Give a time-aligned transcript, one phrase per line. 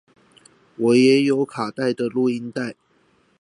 [0.77, 2.75] 我也有卡帶的錄音帶